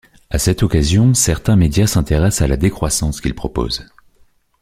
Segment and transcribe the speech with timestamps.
[0.31, 3.87] À cette occasion, certains médias s'intéressent à la décroissance qu'il propose.